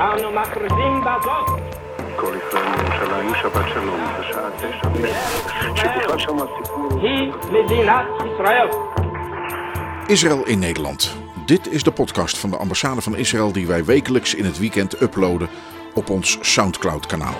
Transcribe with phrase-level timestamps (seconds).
[0.00, 1.76] אנו מכריזים בזאת
[2.16, 4.88] כל ישראל מירושלים, שבת שלום, בשעה תשע,
[5.74, 7.00] שכוכב שם הסיפור...
[7.02, 8.68] היא מדינת ישראל.
[10.08, 11.16] Israël in Nederland.
[11.46, 15.00] Dit is de podcast van de ambassade van Israël die wij wekelijks in het weekend
[15.00, 15.48] uploaden
[15.94, 17.38] op ons Soundcloud-kanaal.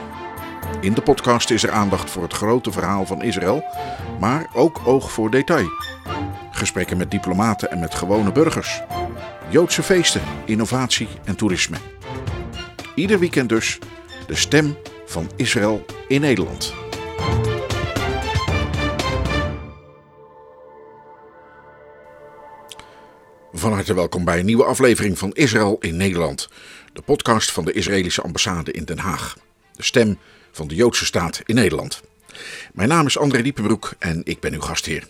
[0.80, 3.64] In de podcast is er aandacht voor het grote verhaal van Israël,
[4.20, 5.68] maar ook oog voor detail.
[6.50, 8.82] Gesprekken met diplomaten en met gewone burgers.
[9.51, 11.77] Joodse feesten, innovatie en toerisme.
[12.95, 13.79] Ieder weekend dus
[14.27, 16.73] de stem van Israël in Nederland.
[23.53, 26.49] Van harte welkom bij een nieuwe aflevering van Israël in Nederland.
[26.93, 29.37] De podcast van de Israëlische ambassade in Den Haag.
[29.75, 30.17] De stem
[30.51, 32.01] van de Joodse staat in Nederland.
[32.73, 35.07] Mijn naam is André Diepenbroek en ik ben uw gastheer.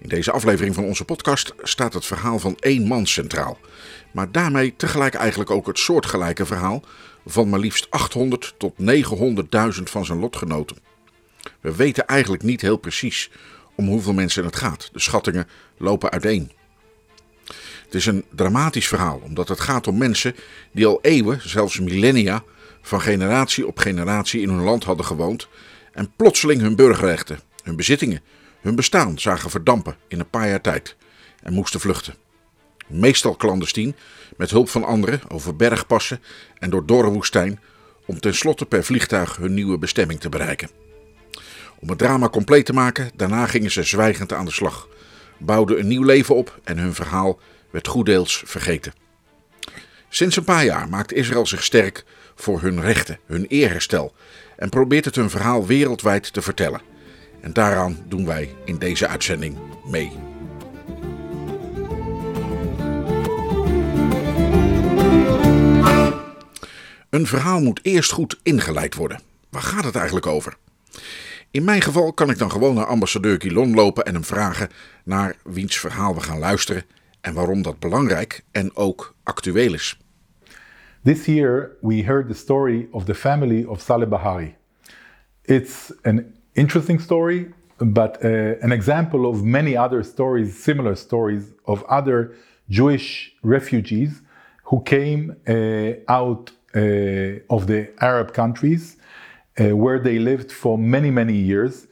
[0.00, 3.58] In deze aflevering van onze podcast staat het verhaal van één man centraal.
[4.12, 6.82] Maar daarmee tegelijk eigenlijk ook het soortgelijke verhaal
[7.26, 10.76] van maar liefst 800 tot 900.000 van zijn lotgenoten.
[11.60, 13.30] We weten eigenlijk niet heel precies
[13.74, 14.90] om hoeveel mensen het gaat.
[14.92, 16.52] De schattingen lopen uiteen.
[17.84, 20.34] Het is een dramatisch verhaal, omdat het gaat om mensen
[20.72, 22.42] die al eeuwen, zelfs millennia,
[22.82, 25.48] van generatie op generatie in hun land hadden gewoond
[25.92, 28.20] en plotseling hun burgerrechten, hun bezittingen,
[28.62, 30.96] hun bestaan zagen verdampen in een paar jaar tijd
[31.42, 32.14] en moesten vluchten.
[32.86, 33.96] Meestal clandestien,
[34.36, 36.20] met hulp van anderen over bergpassen
[36.58, 37.60] en door dorre woestijn,
[38.06, 40.70] om tenslotte per vliegtuig hun nieuwe bestemming te bereiken.
[41.78, 44.88] Om het drama compleet te maken, daarna gingen ze zwijgend aan de slag,
[45.38, 47.40] bouwden een nieuw leven op en hun verhaal
[47.70, 48.92] werd goeddeels vergeten.
[50.08, 54.14] Sinds een paar jaar maakt Israël zich sterk voor hun rechten, hun eerherstel
[54.56, 56.91] en probeert het hun verhaal wereldwijd te vertellen.
[57.42, 59.56] En daaraan doen wij in deze uitzending
[59.90, 60.12] mee.
[67.10, 69.20] Een verhaal moet eerst goed ingeleid worden.
[69.50, 70.56] Waar gaat het eigenlijk over?
[71.50, 74.68] In mijn geval kan ik dan gewoon naar ambassadeur Gilon lopen en hem vragen
[75.04, 76.84] naar wiens verhaal we gaan luisteren
[77.20, 79.98] en waarom dat belangrijk en ook actueel is.
[81.04, 84.54] This year, we heard the story of the family of Saleh Bahari.
[85.42, 88.28] It's an interesting story, but uh,
[88.62, 92.34] an example of many other stories, similar stories of other
[92.68, 94.22] Jewish refugees
[94.64, 98.96] who came uh, out uh, of the Arab countries
[99.60, 101.86] uh, where they lived for many, many years,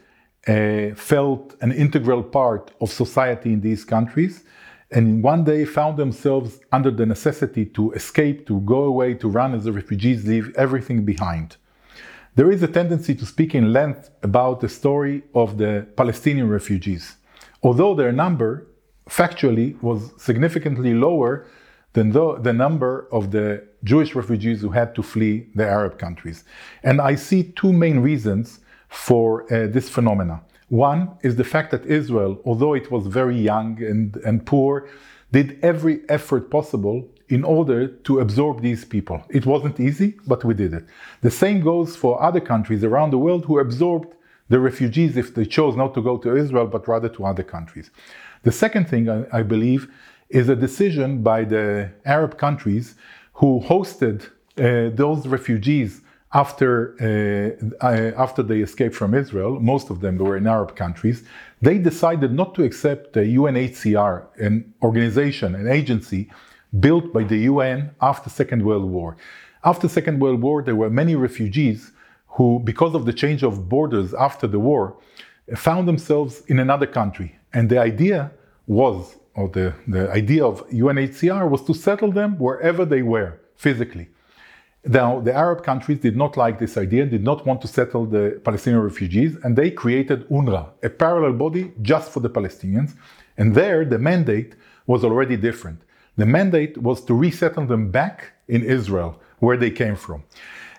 [0.49, 4.45] uh, felt an integral part of society in these countries,
[4.91, 9.55] and one day found themselves under the necessity to escape, to go away, to run
[9.55, 11.57] as refugees, leave everything behind.
[12.37, 17.17] There is a tendency to speak in length about the story of the Palestinian refugees,
[17.63, 18.69] although their number
[19.09, 21.47] factually was significantly lower
[21.93, 26.45] than the, the number of the Jewish refugees who had to flee the Arab countries.
[26.85, 30.41] And I see two main reasons for uh, this phenomena.
[30.69, 34.89] One is the fact that Israel, although it was very young and, and poor,
[35.33, 39.23] did every effort possible in order to absorb these people.
[39.31, 40.85] It wasn't easy, but we did it.
[41.23, 44.13] The same goes for other countries around the world who absorbed
[44.49, 47.91] the refugees if they chose not to go to Israel, but rather to other countries.
[48.43, 49.89] The second thing I, I believe
[50.29, 52.97] is a decision by the Arab countries
[53.35, 56.03] who hosted uh, those refugees
[56.33, 56.71] after,
[57.01, 61.25] uh, uh, after they escaped from Israel, most of them were in Arab countries,
[61.63, 66.31] they decided not to accept the UNHCR, an organization, an agency
[66.79, 69.17] built by the UN after Second World War.
[69.65, 71.93] After Second World War, there were many refugees
[72.29, 74.97] who, because of the change of borders after the war,
[75.57, 77.37] found themselves in another country.
[77.53, 78.31] And the idea
[78.67, 84.09] was, or the, the idea of UNHCR was to settle them wherever they were physically.
[84.87, 88.07] Now, the Arab countries did not like this idea, and did not want to settle
[88.07, 92.95] the Palestinian refugees, and they created UNRWA, a parallel body just for the Palestinians.
[93.37, 94.55] And there, the mandate
[94.87, 95.81] was already different.
[96.21, 98.17] The mandate was to resettle them back
[98.47, 100.23] in Israel, where they came from.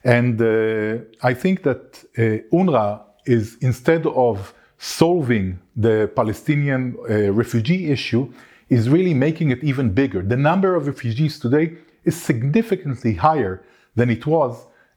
[0.04, 1.84] And uh, I think that
[2.16, 2.22] uh,
[2.56, 8.32] UNRWA is, instead of solving the Palestinian uh, refugee issue,
[8.70, 10.22] is really making it even bigger.
[10.22, 11.74] The number of refugees today
[12.06, 13.64] is significantly higher
[13.96, 14.54] than it was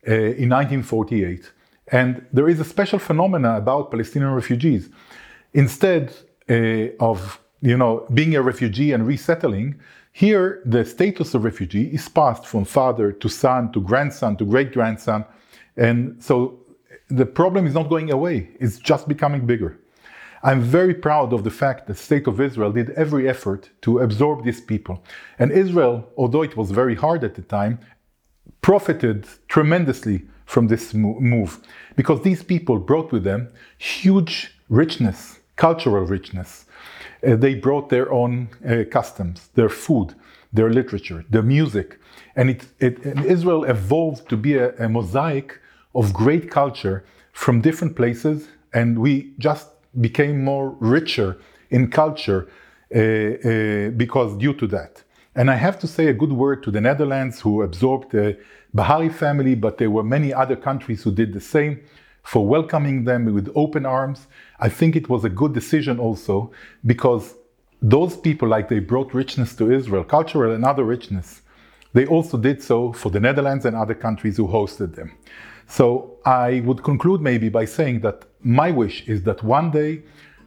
[0.07, 1.53] uh, in 1948.
[1.89, 4.91] And there is a special phenomena about Palestinian refugees.
[5.55, 6.13] Instead
[6.51, 9.81] uh, of you know, being a refugee and resettling,
[10.17, 14.73] here the status of refugee is passed from father to son to grandson to great
[14.73, 15.25] grandson.
[15.77, 16.61] And so
[17.09, 19.77] the problem is not going away, it's just becoming bigger.
[20.45, 23.99] I'm very proud of the fact that the state of Israel did every effort to
[23.99, 25.03] absorb these people.
[25.41, 27.81] And Israel, although it was very hard at the time,
[28.61, 31.59] profited tremendously from this move
[31.97, 36.64] because these people brought with them huge richness, cultural richness.
[37.27, 40.15] Uh, they brought their own uh, customs, their food,
[40.53, 41.99] their literature, their music.
[42.37, 45.61] And, it, it, and Israel evolved to be a, a mosaic
[45.95, 48.49] of great culture from different places.
[48.73, 49.69] And we just
[50.01, 51.39] became more richer
[51.71, 52.49] in culture
[52.95, 55.03] uh, uh, because due to that.
[55.37, 58.39] And I have to say a good word to the Netherlands who absorbed the
[58.73, 61.81] Bahari family, but there were many other countries who did the same
[62.25, 64.27] for welcoming them with open arms.
[64.59, 66.51] I think it was a good decision also
[66.85, 67.35] because
[67.81, 71.43] those people, like they brought richness to Israel, cultural and other richness,
[71.93, 75.13] they also did so for the Netherlands and other countries who hosted them.
[75.69, 80.03] So I would conclude maybe by saying that my wish is that one day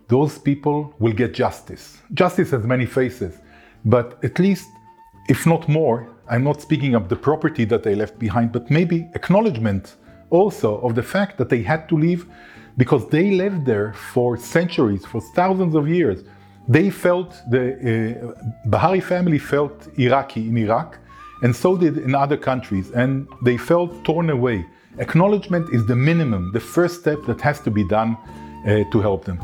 [0.07, 1.99] those people will get justice.
[2.13, 3.37] Justice has many faces,
[3.85, 4.67] but at least,
[5.29, 9.09] if not more, I'm not speaking of the property that they left behind, but maybe
[9.13, 9.95] acknowledgement
[10.29, 12.25] also of the fact that they had to leave
[12.77, 16.23] because they lived there for centuries, for thousands of years.
[16.67, 20.99] They felt, the uh, Bahari family felt Iraqi in Iraq,
[21.43, 24.65] and so did in other countries, and they felt torn away.
[24.99, 28.17] Acknowledgement is the minimum, the first step that has to be done
[28.65, 29.39] uh, to help them.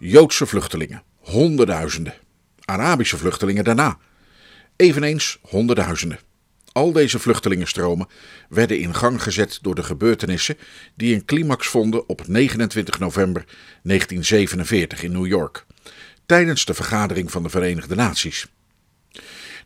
[0.00, 2.14] Joodse vluchtelingen, honderdduizenden.
[2.64, 3.98] Arabische vluchtelingen daarna,
[4.76, 6.18] eveneens honderdduizenden.
[6.72, 8.08] Al deze vluchtelingenstromen
[8.48, 10.58] werden in gang gezet door de gebeurtenissen
[10.94, 13.44] die een climax vonden op 29 november
[13.82, 15.66] 1947 in New York,
[16.26, 18.46] tijdens de vergadering van de Verenigde Naties.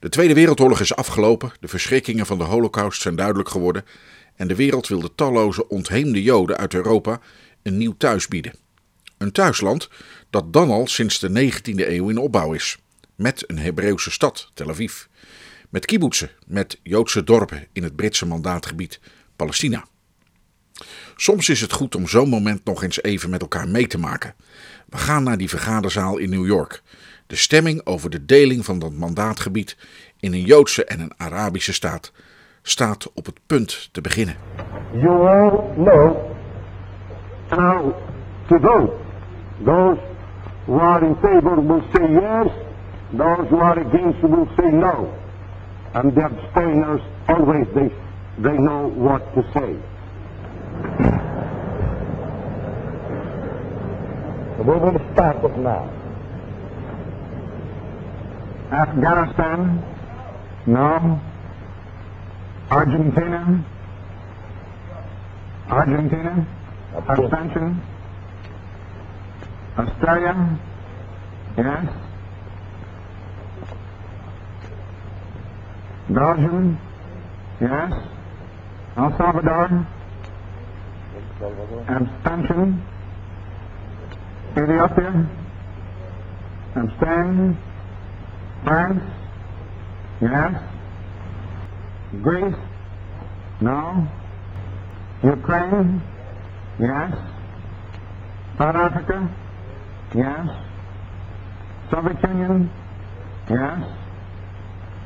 [0.00, 3.84] De Tweede Wereldoorlog is afgelopen, de verschrikkingen van de Holocaust zijn duidelijk geworden
[4.36, 7.20] en de wereld wil de talloze ontheemde Joden uit Europa
[7.62, 8.65] een nieuw thuis bieden.
[9.18, 9.88] Een thuisland
[10.30, 12.78] dat dan al sinds de 19e eeuw in opbouw is,
[13.14, 15.04] met een Hebreeuwse stad, Tel Aviv,
[15.70, 19.00] met kibbutzen, met Joodse dorpen in het Britse mandaatgebied
[19.36, 19.84] Palestina.
[21.16, 24.34] Soms is het goed om zo'n moment nog eens even met elkaar mee te maken.
[24.88, 26.82] We gaan naar die vergaderzaal in New York.
[27.26, 29.76] De stemming over de deling van dat mandaatgebied
[30.20, 32.12] in een Joodse en een Arabische staat
[32.62, 34.36] staat op het punt te beginnen.
[34.92, 36.16] You all know
[37.48, 37.94] how
[38.48, 39.05] to.
[39.60, 39.98] Those
[40.66, 42.48] who are in favor will say yes,
[43.12, 45.14] those who are against will say no.
[45.94, 47.88] And the abstainers always they,
[48.38, 49.76] they know what to say.
[54.58, 55.88] We will start it now.
[58.72, 59.82] Afghanistan?
[60.66, 61.20] No.
[62.70, 63.64] Argentina?
[65.70, 66.46] Argentina?
[66.96, 67.80] Abstention?
[69.78, 70.34] Australia?
[71.58, 71.86] Yes.
[76.08, 76.78] Belgium?
[77.60, 77.92] Yes.
[78.96, 79.68] El Salvador?
[81.88, 82.82] Abstention?
[84.56, 85.12] Ethiopia?
[86.76, 87.58] Abstain?
[88.64, 89.04] France?
[90.22, 90.54] Yes.
[92.22, 92.60] Greece?
[93.60, 94.08] No.
[95.22, 96.00] Ukraine?
[96.78, 97.12] Yes.
[98.58, 99.28] South Africa?
[100.14, 100.48] Yes.
[101.90, 102.70] Soviet Union?
[103.50, 103.82] Yes.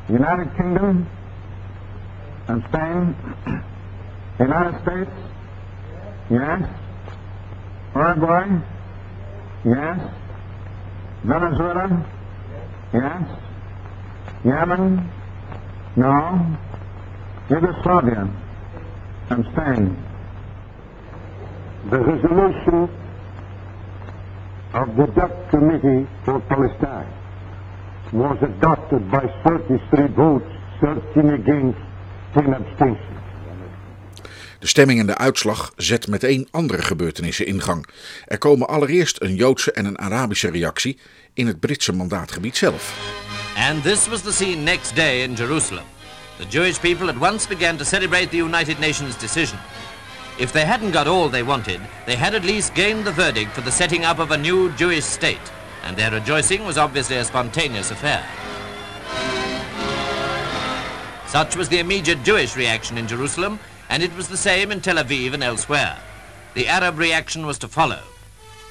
[0.09, 1.09] United Kingdom?
[2.49, 3.17] And Spain?
[4.39, 5.11] United States?
[6.31, 6.63] Yes.
[7.95, 8.47] Uruguay?
[9.65, 10.01] Yes.
[11.25, 12.07] Venezuela?
[12.93, 13.23] Yes.
[14.45, 15.11] Yemen?
[15.97, 16.57] No.
[17.51, 18.29] Yugoslavia?
[19.31, 19.97] And Spain?
[21.91, 23.00] The resolution
[24.73, 27.13] of the Dutch Committee for Palestine
[28.13, 30.51] was adopted by 33 votes,
[30.81, 31.79] 13 against,
[32.35, 33.07] 10 abstentions.
[34.59, 37.87] De stemming en de uitslag zet meteen andere gebeurtenissen in gang.
[38.27, 40.99] Er komen allereerst een Joodse en een Arabische reactie
[41.35, 42.95] in het Britse mandaatgebied zelf.
[43.57, 45.85] And this was the scene next day in Jerusalem.
[46.37, 49.59] The Jewish people at once began to celebrate the United Nations decision.
[50.41, 53.61] If they hadn't got all they wanted, they had at least gained the verdict for
[53.61, 55.53] the setting up of a new Jewish state,
[55.85, 58.25] and their rejoicing was obviously a spontaneous affair.
[61.27, 64.97] Such was the immediate Jewish reaction in Jerusalem, and it was the same in Tel
[64.97, 65.99] Aviv and elsewhere.
[66.55, 68.01] The Arab reaction was to follow.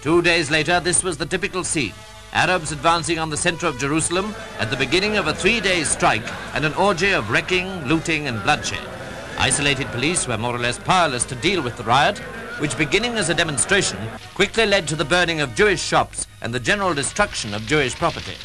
[0.01, 1.93] Two days later, this was the typical scene.
[2.33, 6.65] Arabs advancing on the center of Jerusalem at the beginning of a three-day strike and
[6.65, 8.98] an orgy of wrecking, looting and bloodshed.
[9.41, 12.19] Isolated police were more or less powerless to deal with the riot,
[12.59, 13.97] which beginning as a demonstration
[14.33, 18.35] quickly led to the burning of Jewish shops and the general destruction of Jewish property.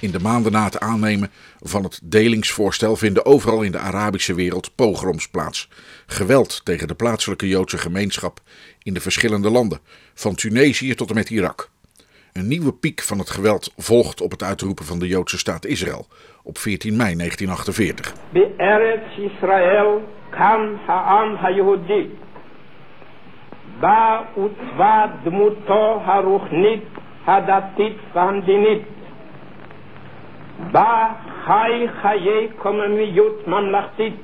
[0.00, 4.74] In de maanden na het aannemen van het delingsvoorstel vinden overal in de Arabische wereld
[4.74, 5.68] pogroms plaats.
[6.06, 8.40] Geweld tegen de plaatselijke Joodse gemeenschap
[8.82, 9.80] in de verschillende landen,
[10.14, 11.70] van Tunesië tot en met Irak.
[12.33, 16.05] Een nieuwe piek van het geweld volgt op het uitroepen van de Joodse staat Israël
[16.43, 18.13] op 14 mei 1948.
[18.33, 19.87] בארץ ישראל
[20.29, 22.07] קם העם היהודי.
[23.79, 26.83] בה עוצבה דמותו הרוחנית,
[27.25, 28.83] הדתית והמדינית.
[30.71, 31.07] בה
[31.45, 34.15] חי חיי קוממיות ממלכתית.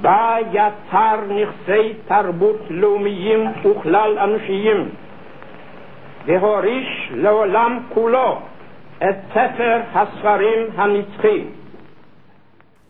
[0.00, 4.88] בה יצר נכסי תרבות לאומיים וכלל אנושיים.
[6.26, 8.40] והוריש לעולם כולו
[8.98, 11.44] את ספר הספרים הנצחי.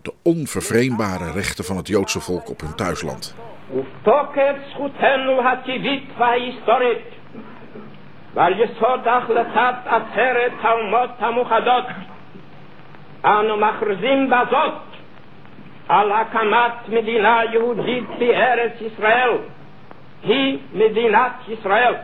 [0.03, 3.35] De onvervreembare rechten van het Joodse volk op hun thuisland.
[3.71, 7.05] ובתוקף זכותנו הטבעית וההיסטורית
[8.35, 11.85] ועל יסוד החלטת עצרת האומות המאוחדות
[13.25, 14.73] אנו מכריזים בזאת
[15.89, 19.31] על הקמת מדינה יהודית בארץ ישראל
[20.23, 21.95] היא מדינת ישראל.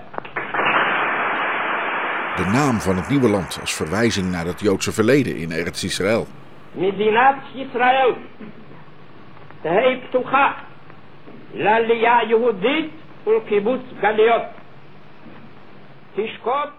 [2.39, 6.27] De naam van het nieuwe land als verwijzing naar het Joodse verleden in Eretz Israël.
[6.75, 8.13] מדינת ישראל
[9.63, 10.53] תהא פתוחה
[11.55, 12.91] לעלייה יהודית
[13.27, 14.43] ולקיבוץ גלויות.
[16.17, 16.71] תשקוט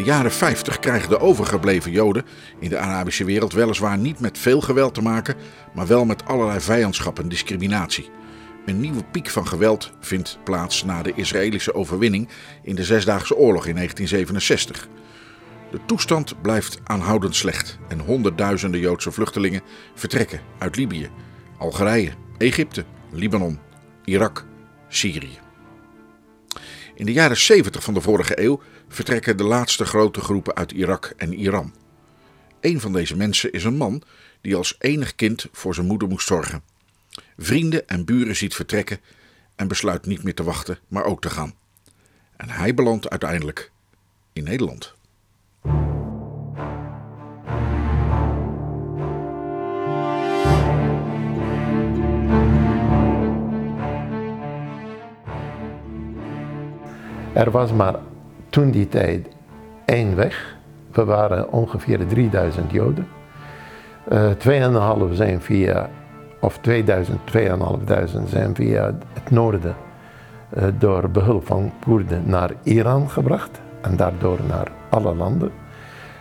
[0.06, 2.24] Jaren 50 krijgen de overgebleven Joden
[2.58, 5.34] in de Arabische wereld weliswaar niet met veel geweld te maken,
[5.74, 8.10] maar wel met allerlei vijandschap en discriminatie.
[8.66, 12.28] Een nieuwe piek van geweld vindt plaats na de Israëlische overwinning
[12.62, 14.88] in de Zesdaagse Oorlog in 1967.
[15.70, 19.62] De toestand blijft aanhoudend slecht en honderdduizenden Joodse vluchtelingen
[19.94, 21.10] vertrekken uit Libië,
[21.58, 23.58] Algerije, Egypte, Libanon,
[24.04, 24.44] Irak,
[24.88, 25.38] Syrië.
[26.94, 31.12] In de jaren 70 van de vorige eeuw vertrekken de laatste grote groepen uit Irak
[31.16, 31.74] en Iran.
[32.60, 34.02] Een van deze mensen is een man
[34.40, 36.62] die als enig kind voor zijn moeder moest zorgen.
[37.36, 39.00] Vrienden en buren ziet vertrekken
[39.56, 41.54] en besluit niet meer te wachten, maar ook te gaan.
[42.36, 43.72] En hij belandt uiteindelijk
[44.32, 44.94] in Nederland.
[57.32, 58.00] Er was maar
[58.56, 59.28] toen die tijd
[59.84, 60.56] één weg.
[60.92, 63.08] We waren ongeveer 3000 Joden.
[64.12, 65.88] Uh, 2,5 zijn via,
[66.40, 69.74] of 2000, 2500 zijn via het noorden
[70.56, 75.50] uh, door behulp van Koerden naar Iran gebracht en daardoor naar alle landen.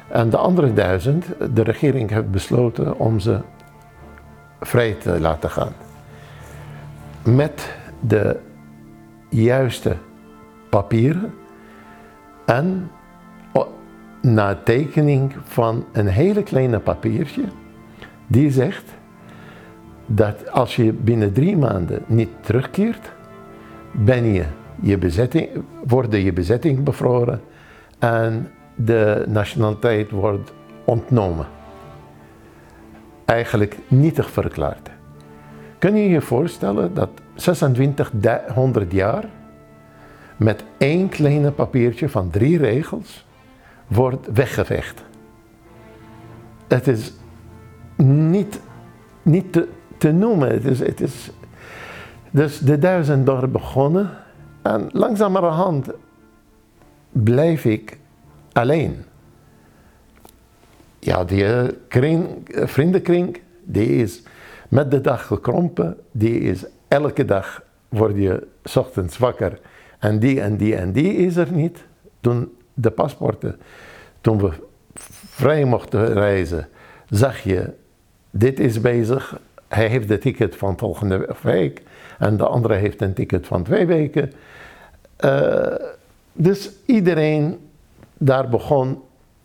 [0.08, 3.40] En de andere duizend, de regering heeft besloten om ze
[4.60, 5.74] vrij te laten gaan.
[7.24, 8.40] Met de
[9.30, 9.96] juiste
[10.70, 11.34] papieren
[12.46, 12.92] en
[14.22, 17.44] na tekening van een hele kleine papiertje
[18.28, 18.94] die zegt
[20.06, 23.12] dat als je binnen drie maanden niet terugkeert,
[23.92, 24.44] ben je
[24.82, 25.50] je bezetting,
[25.86, 27.42] wordt je bezetting bevroren
[28.00, 31.46] en de nationaliteit wordt ontnomen.
[33.26, 34.90] Eigenlijk nietig verklaard.
[35.78, 39.26] Kun je je voorstellen dat 2600 jaar
[40.38, 43.26] met één kleine papiertje van drie regels
[43.88, 45.04] wordt weggevecht?
[46.68, 47.14] Het is
[47.96, 48.60] niet,
[49.22, 50.50] niet te, te noemen.
[50.50, 51.32] Het is, het is,
[52.32, 54.10] dus de duizend door begonnen
[54.62, 55.90] en langzamerhand
[57.12, 57.98] blijf ik
[58.52, 59.04] alleen.
[61.00, 64.24] Ja, die eh, kring, eh, vriendenkring, die is
[64.70, 65.98] met de dag gekrompen.
[66.12, 69.60] Die is elke dag word je ochtends wakker.
[70.00, 71.86] En die en die en die is er niet.
[72.22, 73.60] Toen de paspoorten,
[74.22, 74.52] toen we
[75.26, 76.68] vrij mochten reizen,
[77.10, 77.74] zag je,
[78.30, 79.40] dit is bezig.
[79.68, 81.82] Hij heeft de ticket van volgende week.
[82.20, 84.32] En de andere heeft een ticket van twee weken.
[85.26, 85.76] Uh,
[86.34, 87.60] dus iedereen
[88.18, 89.02] daar begon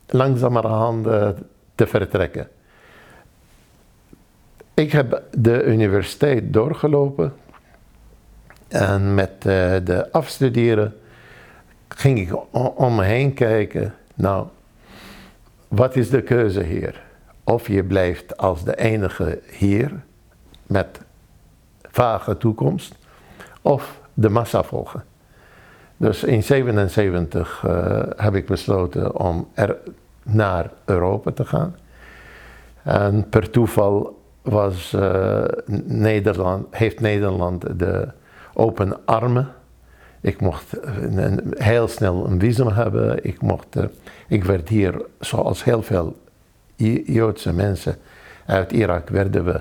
[0.07, 1.29] langzamerhand uh,
[1.75, 2.49] te vertrekken.
[4.75, 7.33] Ik heb de universiteit doorgelopen
[8.71, 9.45] en met uh,
[9.85, 10.95] de afstuderen
[11.89, 12.37] ging ik
[12.75, 13.95] om me heen kijken.
[14.15, 14.47] Nou,
[15.69, 17.03] wat is de keuze hier?
[17.45, 19.93] Of je blijft als de enige hier
[20.67, 21.01] met
[21.83, 22.95] vage toekomst,
[23.63, 25.05] of de massa volgen.
[25.97, 29.49] Dus in 1977 uh, heb ik besloten om
[30.23, 31.77] naar Europa te gaan.
[32.83, 35.45] En per toeval was, uh,
[35.85, 38.09] Nederland, heeft Nederland de
[38.61, 39.49] open armen.
[40.21, 43.25] Ik mocht een, heel snel een visum hebben.
[43.25, 43.85] Ik, mocht, uh,
[44.29, 46.17] ik werd hier, zoals heel veel
[47.05, 47.97] Joodse mensen
[48.47, 49.61] uit Irak, werden we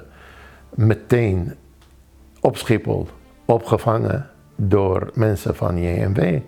[0.69, 1.55] meteen
[2.41, 2.57] op
[3.45, 6.39] opgevangen door mensen van JMW.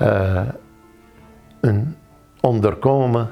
[0.00, 0.40] Uh,
[1.60, 1.96] een
[2.40, 3.28] onderkomen,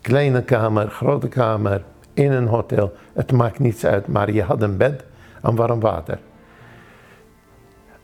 [0.00, 1.82] kleine kamer, grote kamer,
[2.14, 2.92] in een hotel.
[3.12, 5.04] Het maakt niets uit, maar je had een bed
[5.42, 6.18] en warm water.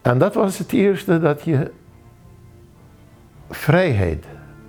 [0.02, 1.70] En dat was het eerste dat je
[3.50, 4.24] vrijheid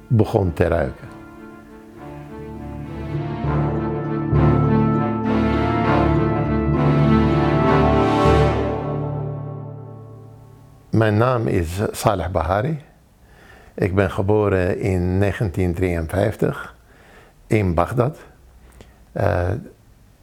[0.07, 1.07] begon te ruiken.
[10.89, 12.81] Mijn naam is Saleh Bahari.
[13.73, 16.75] Ik ben geboren in 1953
[17.47, 18.19] in Bagdad.
[19.13, 19.49] Uh,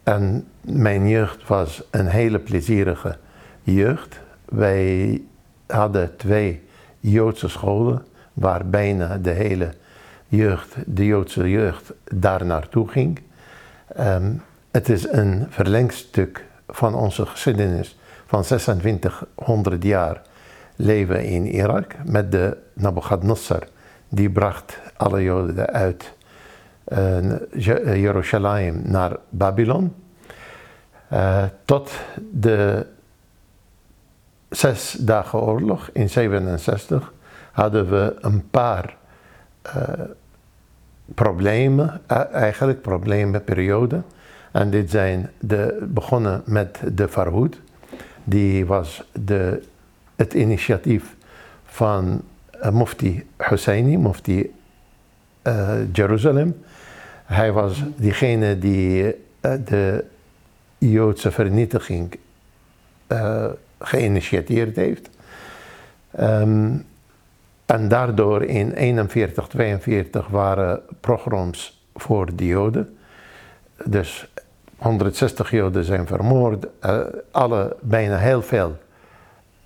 [0.03, 3.17] en mijn jeugd was een hele plezierige
[3.61, 4.19] jeugd.
[4.51, 5.21] Wij
[5.67, 6.63] hadden twee
[6.99, 9.69] Joodse scholen waar bijna de hele
[10.27, 13.19] jeugd, de Joodse jeugd, daar naartoe ging.
[13.99, 20.21] Um, het is een verlengstuk van onze geschiedenis van 2600 jaar
[20.75, 23.67] leven in Irak met de Nabucodonosor.
[24.09, 26.13] Die bracht alle Joden uit
[26.87, 29.93] uh, Jeruzalem naar Babylon.
[31.13, 31.91] Uh, tot
[32.31, 32.85] de
[34.51, 37.13] zes dagen oorlog in 67
[37.51, 38.97] hadden we een paar
[39.65, 39.73] uh,
[41.15, 44.05] problemen, eigenlijk problemenperioden.
[44.51, 47.59] En dit zijn de, begonnen met de Farhoed.
[48.23, 49.63] Die was de
[50.15, 51.15] het initiatief
[51.65, 52.21] van
[52.63, 54.53] uh, Mufti Husseini, Mufti
[55.43, 56.63] uh, Jeruzalem.
[57.25, 60.05] Hij was diegene die de
[60.77, 62.19] Joodse vernietiging
[63.81, 65.09] geïnitieerd heeft.
[66.19, 66.85] Um,
[67.65, 72.97] en daardoor in 41, 42 waren pogroms voor de Joden.
[73.85, 74.31] Dus
[74.77, 76.67] 160 Joden zijn vermoord,
[77.31, 78.77] alle, bijna heel veel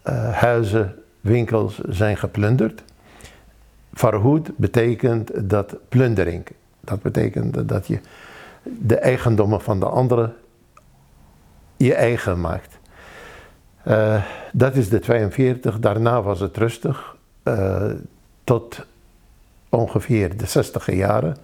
[0.07, 2.83] uh, huizen, winkels zijn geplunderd.
[3.93, 6.45] Farhoed betekent dat plundering.
[6.79, 7.99] Dat betekent dat je
[8.63, 10.33] de eigendommen van de anderen
[11.77, 12.77] je eigen maakt.
[13.87, 15.79] Uh, dat is de 42.
[15.79, 17.15] Daarna was het rustig.
[17.43, 17.91] Uh,
[18.43, 18.85] tot
[19.69, 21.37] ongeveer de 60 jaren.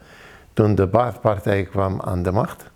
[0.53, 2.69] Toen de Baathpartij kwam aan de macht.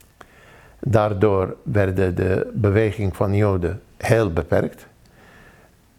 [0.80, 4.88] Daardoor werd de beweging van Joden heel beperkt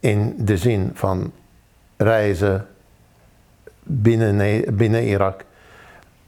[0.00, 1.32] in de zin van
[1.96, 2.66] reizen
[3.82, 5.44] binnen, binnen Irak,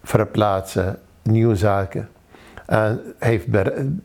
[0.03, 2.09] verplaatsen, nieuwe zaken.
[2.67, 3.47] En heeft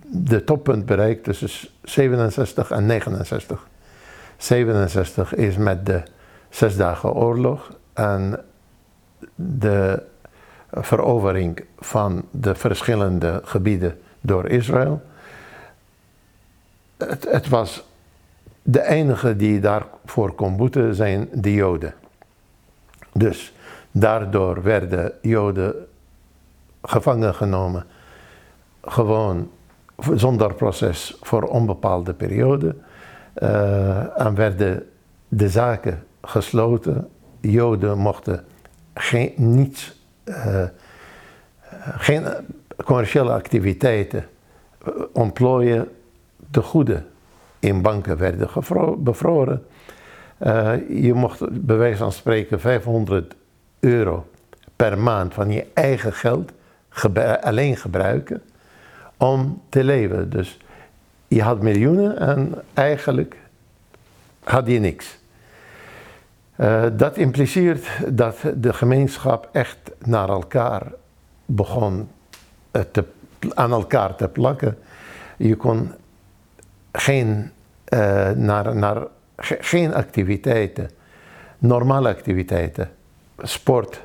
[0.07, 3.67] de toppunt bereikt tussen 67 en 69.
[4.37, 6.03] 67 is met de
[6.49, 8.39] Zesdagen Oorlog en
[9.35, 10.03] de
[10.71, 15.01] verovering van de verschillende gebieden door Israël.
[16.97, 17.83] Het, het was
[18.61, 21.93] de enige die daarvoor kon boeten zijn de Joden.
[23.13, 23.53] Dus
[23.91, 25.87] daardoor werden Joden
[26.81, 27.85] gevangen genomen,
[28.81, 29.49] gewoon
[30.13, 32.75] zonder proces voor onbepaalde periode.
[33.37, 34.89] Uh, en werden
[35.27, 37.09] de zaken gesloten.
[37.41, 38.45] Joden mochten
[38.93, 40.63] geen, niets, uh,
[41.97, 42.23] geen
[42.85, 44.25] commerciële activiteiten
[45.11, 45.89] ontplooien.
[46.51, 47.03] De goede
[47.59, 48.49] in banken werden
[48.97, 49.65] bevroren.
[50.89, 53.35] Je mocht bij wijze van spreken 500
[53.79, 54.25] euro
[54.75, 56.51] per maand van je eigen geld
[57.41, 58.41] alleen gebruiken
[59.17, 60.29] om te leven.
[60.29, 60.57] Dus
[61.27, 63.37] je had miljoenen en eigenlijk
[64.43, 65.17] had je niks.
[66.57, 70.91] Uh, dat impliceert dat de gemeenschap echt naar elkaar
[71.45, 72.09] begon
[72.91, 73.03] te,
[73.53, 74.77] aan elkaar te plakken.
[75.37, 75.91] Je kon
[76.91, 77.51] geen,
[77.89, 80.89] uh, naar, naar, geen activiteiten,
[81.57, 82.89] normale activiteiten,
[83.37, 84.01] sport,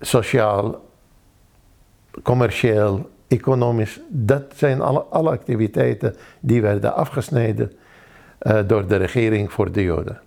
[0.00, 0.88] sociaal,
[2.22, 7.72] commercieel, economisch, dat zijn alle, alle activiteiten die werden afgesneden
[8.42, 10.20] uh, door de regering voor de Joden.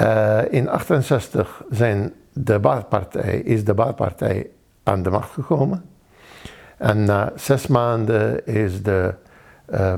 [0.00, 4.50] Uh, in 68 zijn de Baathpartij, is de Baathpartij
[4.82, 5.84] aan de macht gekomen.
[6.76, 9.14] En na zes maanden is de
[9.70, 9.94] uh,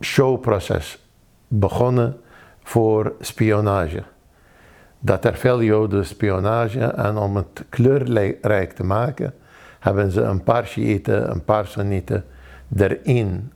[0.00, 1.08] showproces
[1.48, 2.16] begonnen
[2.62, 4.02] voor spionage.
[4.98, 9.34] Dat er veel Joden spionage en om het kleurrijk te maken,
[9.84, 12.24] hebben ze een paar Shiiten, een paar Sunnieten
[12.76, 13.52] erin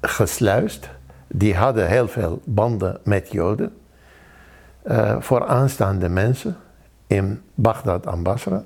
[0.00, 0.90] gesluist.
[1.26, 3.76] Die hadden heel veel banden met Joden.
[4.84, 6.56] Uh, voor aanstaande mensen
[7.06, 8.64] in Bagdad en Basra.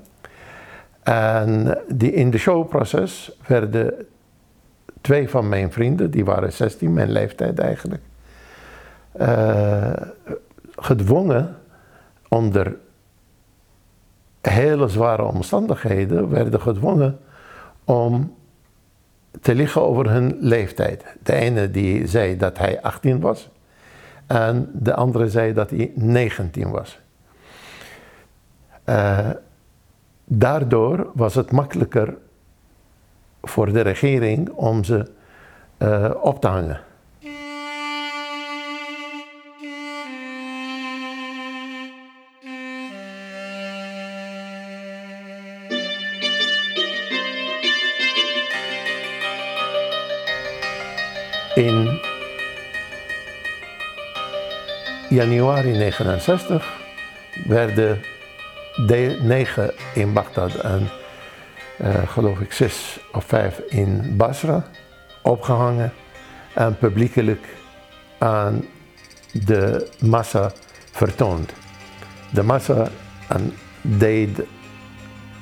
[1.03, 3.93] En die, in de showproces werden
[5.01, 8.01] twee van mijn vrienden, die waren 16, mijn leeftijd eigenlijk,
[9.19, 9.93] uh,
[10.75, 11.55] gedwongen
[12.27, 12.75] onder
[14.51, 17.19] hele zware omstandigheden, werden gedwongen
[17.83, 18.35] om
[19.41, 21.03] te liggen over hun leeftijd.
[21.23, 23.49] De ene die zei dat hij 18 was
[24.27, 26.99] en de andere zei dat hij 19 was.
[28.85, 29.29] Uh,
[30.23, 32.17] daardoor was het makkelijker
[33.41, 35.11] voor de regering om ze
[35.77, 36.79] uh, op te hangen.
[51.55, 51.99] In
[55.09, 56.73] januari 1969
[57.45, 58.01] werden
[58.85, 60.89] de negen in Bagdad en
[61.81, 64.63] uh, geloof ik zes of vijf in Basra
[65.21, 65.93] opgehangen
[66.53, 67.45] en publiekelijk
[68.17, 68.65] aan
[69.31, 70.51] de massa
[70.91, 71.53] vertoond.
[72.31, 72.87] De massa
[73.81, 74.41] deed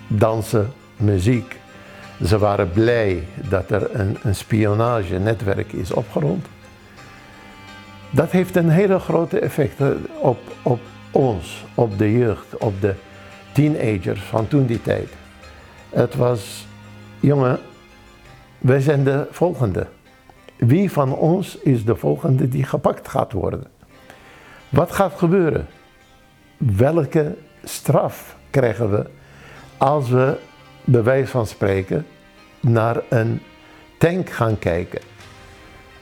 [0.08, 1.61] dansen, muziek.
[2.26, 6.46] Ze waren blij dat er een, een spionagenetwerk is opgerond.
[8.10, 9.82] Dat heeft een hele grote effect
[10.20, 10.80] op, op
[11.12, 12.94] ons, op de jeugd, op de
[13.52, 15.08] teenagers van toen die tijd.
[15.90, 16.68] Het was,
[17.20, 17.60] jongen,
[18.58, 19.88] wij zijn de volgende.
[20.58, 23.64] Wie van ons is de volgende die gepakt gaat worden?
[24.70, 25.68] Wat gaat gebeuren?
[26.58, 29.06] Welke straf krijgen we
[29.78, 30.38] als we,
[30.84, 32.06] bij wijze van spreken,
[32.60, 33.42] naar een
[33.98, 35.02] tank gaan kijken?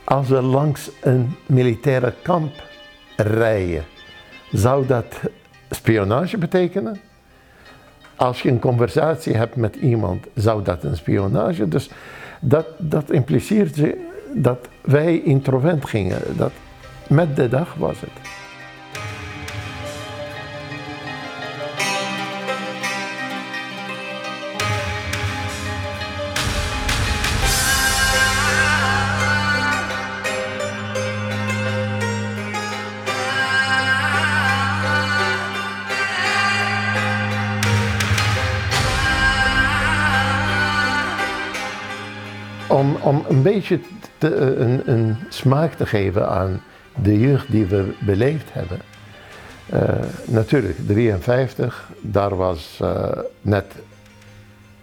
[0.03, 2.51] Als we langs een militaire kamp
[3.15, 3.85] rijden,
[4.51, 5.05] zou dat
[5.69, 6.99] spionage betekenen?
[8.15, 11.67] Als je een conversatie hebt met iemand, zou dat een spionage.
[11.67, 11.89] Dus
[12.39, 13.81] dat, dat impliceert
[14.33, 16.37] dat wij introvent gingen.
[16.37, 16.51] Dat
[17.07, 18.38] met de dag was het.
[43.29, 43.79] Een beetje
[44.17, 46.61] te, een, een, smaak te geven aan
[47.01, 48.79] de jeugd die we beleefd hebben.
[49.73, 49.81] Uh,
[50.25, 53.05] natuurlijk, 53, daar was uh,
[53.41, 53.65] net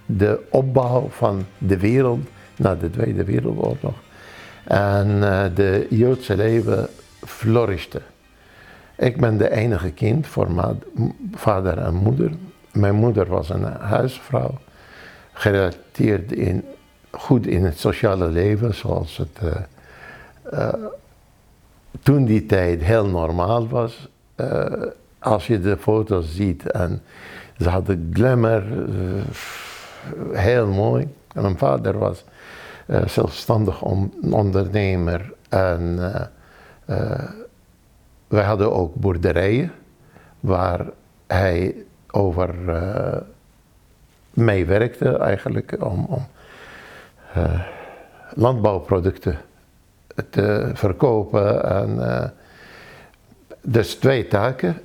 [0.07, 3.95] de opbouw van de wereld na de Tweede Wereldoorlog.
[4.65, 6.89] En uh, de Joodse leven
[7.25, 8.01] flourischte.
[8.97, 10.77] Ik ben de enige kind voor
[11.35, 12.31] vader en moeder.
[12.73, 14.59] Mijn moeder was een huisvrouw,
[15.33, 16.65] gerelateerd in,
[17.11, 19.39] goed in het sociale leven, zoals het
[20.53, 20.73] uh,
[22.03, 24.09] toen die tijd heel normaal was.
[24.37, 24.65] Uh,
[25.19, 27.03] als je de foto's ziet en
[27.59, 28.65] ze hadden glamour,
[30.33, 31.09] heel mooi.
[31.33, 32.25] En mijn vader was
[33.07, 33.83] zelfstandig
[34.31, 35.97] ondernemer en
[38.27, 39.73] wij hadden ook boerderijen
[40.41, 40.87] waar
[41.27, 41.75] hij
[42.11, 42.55] over
[44.31, 46.27] mee werkte eigenlijk om, om
[47.37, 47.61] uh,
[48.35, 49.39] landbouwproducten
[50.31, 51.65] te verkopen.
[51.65, 52.25] En, uh,
[53.61, 54.81] dus twee taken.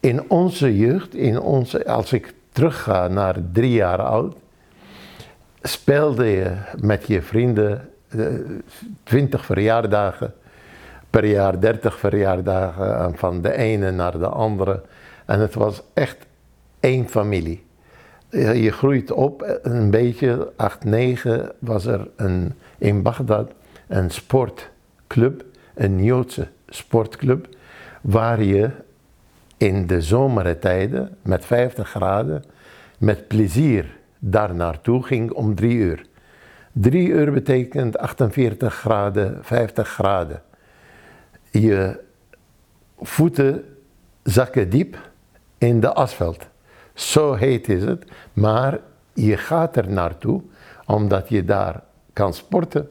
[0.00, 4.36] in onze jeugd, in onze, als ik terugga naar drie jaar oud,
[5.62, 7.88] speelde je met je vrienden
[9.02, 10.34] twintig verjaardagen
[11.10, 14.82] per jaar 30 verjaardagen van de ene naar de andere.
[15.24, 16.16] En het was echt
[16.80, 17.64] één familie.
[18.30, 23.52] Je groeit op een beetje, 8, 9 was er een, in Bagdad
[23.86, 27.48] een sportclub, een Joodse sportclub,
[28.00, 28.70] waar je
[29.56, 32.44] in de zomertijden met 50 graden
[32.98, 36.06] met plezier daar naartoe ging om drie uur.
[36.72, 40.42] Drie uur betekent 48 graden, 50 graden
[41.50, 42.00] je
[43.00, 43.64] voeten
[44.22, 45.10] zakken diep
[45.58, 46.48] in de asfalt.
[47.00, 48.78] Zo heet is het, maar
[49.12, 50.42] je gaat er naartoe
[50.86, 51.82] omdat je daar
[52.12, 52.90] kan sporten,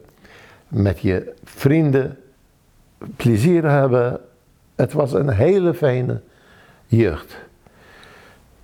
[0.68, 2.18] met je vrienden
[3.16, 4.20] plezier hebben.
[4.74, 6.20] Het was een hele fijne
[6.86, 7.36] jeugd.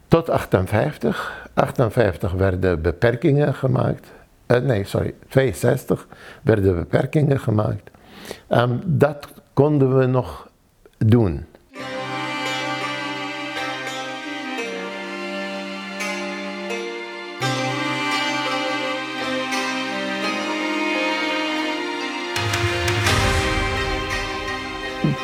[0.09, 1.49] Tot 58.
[1.55, 4.13] 58 werden beperkingen gemaakt.
[4.47, 6.07] Uh, nee, sorry, 62
[6.43, 7.91] werden beperkingen gemaakt.
[8.47, 10.49] En dat konden we nog
[10.99, 11.47] doen.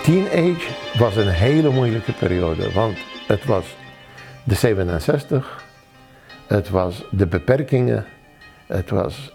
[0.03, 3.77] Teenage was een hele moeilijke periode, want het was
[4.45, 5.65] de 67,
[6.47, 8.05] het was de beperkingen,
[8.67, 9.35] het was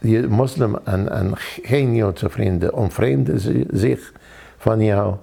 [0.00, 4.12] je moslim en, en geen Joodse vrienden ontvreemden zich
[4.56, 5.16] van jou.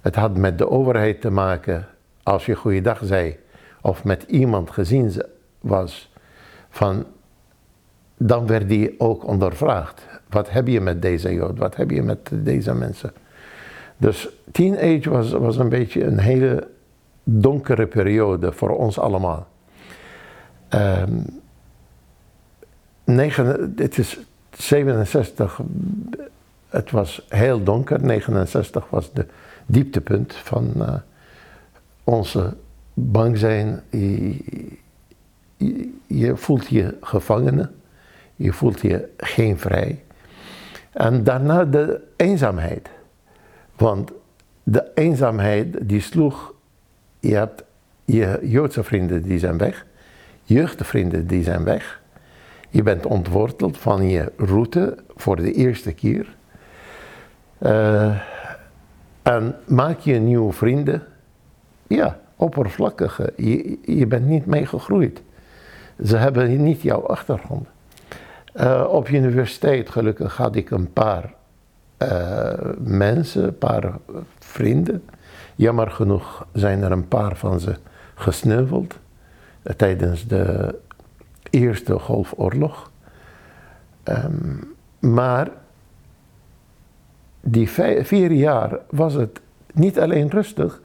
[0.00, 1.86] Het had met de overheid te maken
[2.22, 3.36] als je goeiedag zei
[3.80, 5.12] of met iemand gezien
[5.60, 6.12] was
[6.70, 7.06] van
[8.16, 10.06] dan werd die ook ondervraagd.
[10.28, 11.58] Wat heb je met deze Jood?
[11.58, 13.12] Wat heb je met deze mensen?
[13.96, 16.68] Dus teenage was, was een beetje een hele
[17.24, 19.46] donkere periode voor ons allemaal.
[20.70, 21.40] Um,
[23.04, 24.18] negen, het is
[24.50, 25.60] 67
[26.74, 29.26] het was heel donker, 69 was de
[29.66, 30.94] dieptepunt van uh,
[32.04, 32.56] onze
[32.94, 33.82] bang zijn.
[33.90, 34.36] Je,
[36.06, 37.70] je, voelt je gevangene,
[38.36, 40.04] je voelt je geen vrij.
[40.92, 42.88] En daarna de eenzaamheid.
[43.76, 44.12] Want
[44.62, 46.54] de eenzaamheid die sloeg,
[47.20, 47.64] je hebt
[48.04, 49.86] je Joodse vrienden die zijn weg,
[50.42, 52.02] jeugdvrienden die zijn weg.
[52.70, 56.36] Je bent ontworteld van je route voor de eerste keer.
[57.58, 58.20] Uh,
[59.22, 61.02] en maak je nieuwe vrienden?
[61.86, 63.32] Ja, oppervlakkige.
[63.82, 65.22] Je, bent niet meegegroeid.
[66.04, 67.68] Ze hebben niet jouw achtergrond.
[68.54, 71.34] Uh, op universiteit gelukkig had ik een paar
[72.04, 73.92] uh, mensen, een paar
[74.38, 75.04] vrienden.
[75.54, 77.74] Jammer genoeg zijn er een paar van ze
[78.14, 78.98] gesneuveld
[79.76, 80.74] tijdens de
[81.50, 82.90] Eerste Golfoorlog.
[84.04, 85.50] Um, maar
[87.40, 87.70] die
[88.02, 89.40] vier jaar was het
[89.72, 90.80] niet alleen rustig,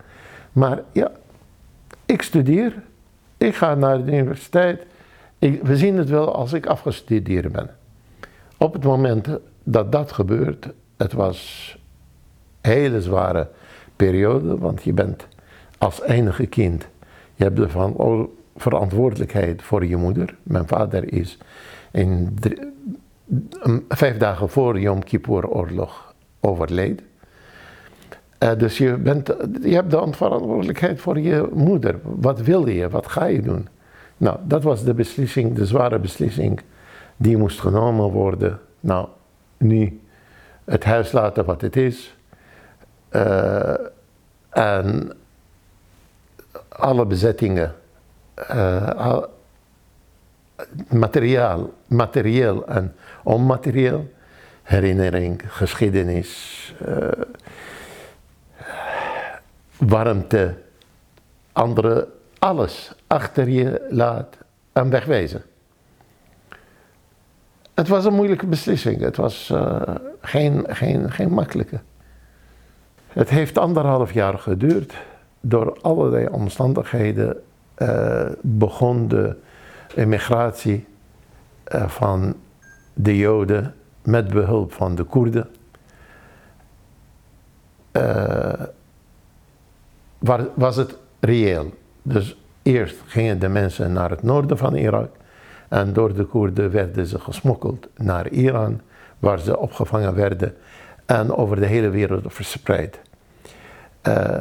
[0.52, 1.12] maar ja,
[2.06, 2.74] ik studeer,
[3.38, 4.86] ik ga naar de universiteit,
[5.40, 7.70] ik, we zien het wel als ik afgestudeerd ben.
[8.58, 9.28] Op het moment
[9.64, 11.78] dat dat gebeurt, het was
[12.62, 13.50] een hele zware
[13.96, 15.28] periode, want je bent
[15.78, 16.88] als enige kind,
[17.36, 17.70] je hebt de
[18.56, 20.36] verantwoordelijkheid voor je moeder.
[20.44, 21.38] Mijn vader is
[21.92, 22.38] in
[23.88, 27.06] vijf dagen voor Yom Kippur oorlog overleden.
[28.44, 29.28] Uh, dus je, bent,
[29.62, 32.00] je hebt de verantwoordelijkheid voor je moeder.
[32.04, 32.90] Wat wil je?
[32.90, 33.68] Wat ga je doen?
[34.18, 36.62] Nou, dat was de beslissing, de zware beslissing
[37.18, 38.60] die moest genomen worden.
[38.80, 39.08] Nou,
[39.58, 40.00] nu
[40.70, 42.16] het huis laten wat het is.
[43.12, 43.74] Uh,
[44.50, 45.12] en
[46.70, 47.76] alle bezettingen,
[48.52, 49.18] uh,
[50.88, 54.14] materiaal, materieel en onmaterieel
[54.64, 57.08] herinnering, geschiedenis, uh,
[59.78, 60.58] warmte,
[61.52, 62.08] andere
[62.40, 64.38] alles achter je laat
[64.74, 65.44] en wegwezen.
[67.74, 69.02] Het was een moeilijke beslissing.
[69.02, 69.54] Het was
[70.22, 71.80] geen, geen, geen makkelijke.
[73.08, 74.94] Het heeft anderhalf jaar geduurd.
[75.42, 77.42] Door allerlei omstandigheden
[77.78, 79.36] uh, begon de
[79.96, 80.86] emigratie
[81.76, 82.36] uh, van
[82.94, 85.48] de Joden met behulp van de Koerden.
[90.54, 91.74] was het reëel.
[92.02, 95.10] Dus eerst gingen de mensen naar het noorden van Irak.
[95.68, 98.82] En door de Koerden werden ze gesmokkeld naar Iran,
[99.20, 100.56] waar ze opgevangen werden
[101.06, 103.00] en over de hele wereld verspreid.
[104.08, 104.40] Uh,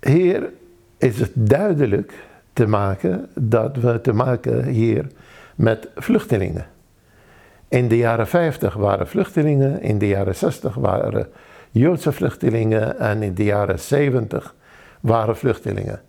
[0.00, 0.50] hier
[0.98, 2.12] is het duidelijk
[2.52, 5.06] te maken dat we te maken hier
[5.54, 6.66] met vluchtelingen.
[7.68, 11.28] In de jaren 50 waren vluchtelingen, in de jaren 60 waren
[11.70, 14.54] Joodse vluchtelingen en in de jaren 70
[15.00, 16.00] waren vluchtelingen.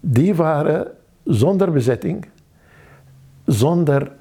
[0.00, 0.86] Die waren
[1.24, 2.26] zonder bezetting,
[3.44, 4.12] zonder,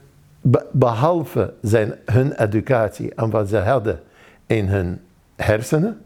[0.72, 4.00] behalve zijn, hun educatie en wat ze hadden
[4.46, 5.00] in hun
[5.36, 6.02] hersenen,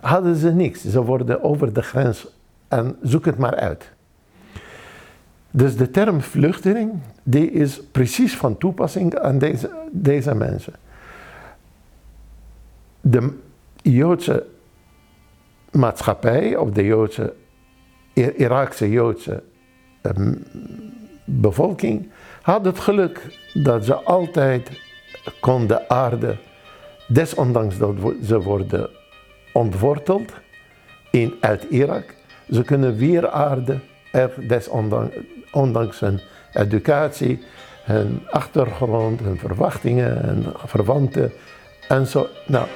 [0.00, 0.84] hadden ze niks.
[0.84, 2.26] Ze worden over de grens
[2.68, 3.90] en zoek het maar uit.
[5.50, 10.72] Dus de term vluchteling, die is precies van toepassing aan deze, deze mensen.
[13.00, 13.38] De
[13.82, 14.46] Joodse
[15.70, 17.34] maatschappij, of de Joodse,
[18.12, 19.42] Iraakse Joodse
[20.02, 20.34] Ehm,
[21.24, 22.08] bevolking
[22.42, 24.70] had het geluk dat ze altijd
[25.40, 26.36] konden aarde,
[27.08, 28.90] desondanks dat ze worden
[29.52, 30.32] ontworteld
[31.10, 32.14] in, uit Irak,
[32.50, 33.78] ze kunnen weer aarde,
[34.12, 35.16] er desondanks
[35.52, 36.20] ondanks hun
[36.52, 37.42] educatie,
[37.82, 41.32] hun achtergrond, hun verwachtingen, hun verwanten
[41.88, 42.28] en zo.
[42.46, 42.66] Nou,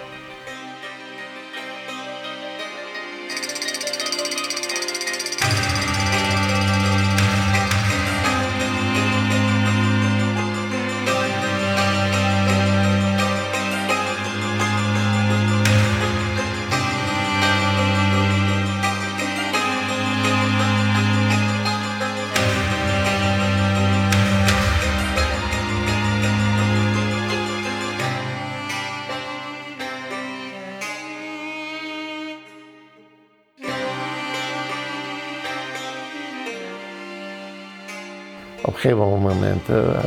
[38.64, 40.04] Op een gegeven moment uh,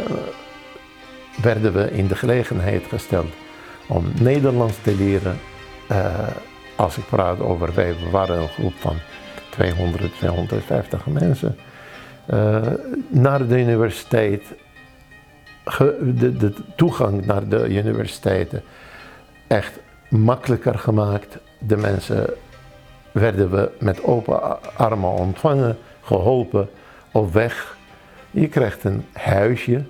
[1.41, 3.33] werden we in de gelegenheid gesteld
[3.87, 5.39] om Nederlands te leren.
[5.91, 6.27] Uh,
[6.75, 8.97] als ik praat over wij, waren een groep van
[9.49, 11.57] 200, 250 mensen.
[12.33, 12.61] Uh,
[13.07, 14.43] naar de universiteit,
[16.01, 18.63] de, de, toegang naar de universiteiten
[19.47, 21.37] echt makkelijker gemaakt.
[21.59, 22.29] De mensen
[23.11, 26.69] werden we met open armen ontvangen, geholpen
[27.11, 27.76] op weg
[28.39, 29.83] je krijgt een huisje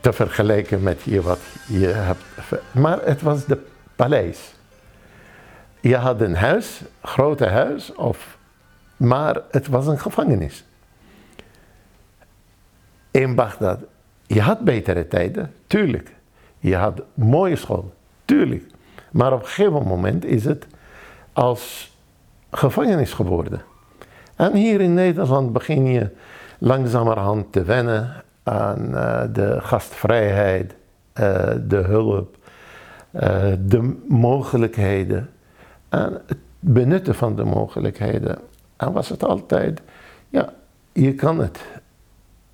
[0.00, 2.22] te vergelijken met je wat je hebt.
[2.70, 3.58] Maar het was de
[3.96, 4.54] paleis.
[5.80, 8.38] Je had een huis, grote huis, of,
[8.96, 10.64] maar het was een gevangenis.
[13.10, 13.78] In Bagdad.
[14.26, 16.12] Je had betere tijden, tuurlijk.
[16.58, 18.64] Je had mooie school, tuurlijk.
[19.10, 20.66] Maar op een gegeven moment is het
[21.32, 21.94] als
[22.50, 23.62] gevangenis geworden.
[24.36, 26.10] En hier in Nederland begin je
[26.64, 30.74] langzamerhand te wennen aan uh, de gastvrijheid,
[31.20, 32.36] uh, de hulp,
[33.12, 33.20] uh,
[33.60, 35.30] de mogelijkheden
[35.88, 38.38] en het benutten van de mogelijkheden.
[38.76, 39.82] En was het altijd,
[40.28, 40.52] ja,
[40.92, 41.60] je kan het.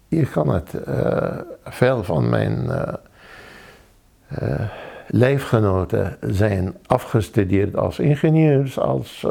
[0.09, 0.75] Je kan het.
[1.65, 2.71] veel van mijn
[5.07, 9.27] leefgenoten zijn afgestudeerd als ingenieurs, als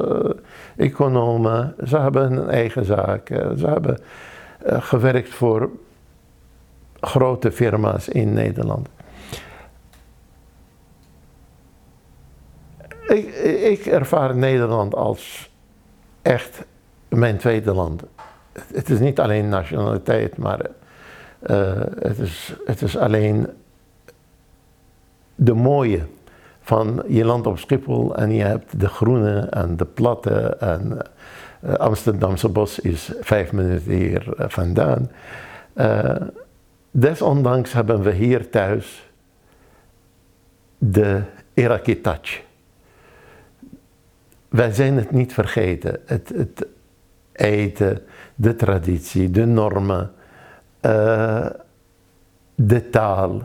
[0.75, 1.75] economen.
[1.87, 3.27] Ze hebben een eigen zaak.
[3.57, 3.99] ze hebben
[4.65, 5.69] gewerkt voor
[6.99, 8.87] grote firma's in Nederland.
[13.07, 15.51] Ik, ik ervaar Nederland als
[16.21, 16.65] echt
[17.07, 18.03] mijn tweede land.
[18.73, 20.59] Het is niet alleen nationaliteit, maar
[21.47, 23.47] uh, het, is, het is alleen
[25.35, 26.01] de mooie
[26.61, 30.97] van je land op Schiphol en je hebt de groene en de platte en
[31.77, 35.11] Amsterdamse bos is vijf minuten hier uh, vandaan.
[35.75, 36.15] Uh,
[36.91, 39.09] desondanks hebben we hier thuis
[40.77, 41.21] de
[41.53, 42.41] Iraqi touch.
[44.49, 45.99] Wij zijn het niet vergeten.
[46.05, 46.65] Het, het
[47.31, 48.01] eten,
[48.35, 50.11] de traditie, de normen,
[52.55, 53.43] de taal.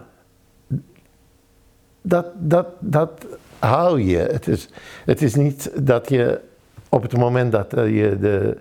[2.02, 3.26] Dat, dat, dat
[3.58, 4.18] hou je.
[4.18, 4.68] Het is,
[5.04, 6.40] het is niet dat je
[6.94, 8.58] op het moment dat eh, je de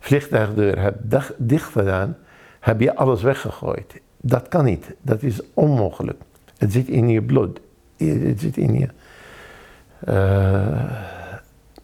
[0.00, 0.98] vliegtuigdeur hebt
[1.36, 2.16] dicht gedaan,
[2.60, 4.00] heb je alles weggegooid.
[4.20, 4.94] Dat kan niet.
[5.02, 6.20] Dat is onmogelijk.
[6.58, 7.60] Het zit in je bloed.
[7.96, 8.88] Het zit in je
[9.98, 10.84] eh,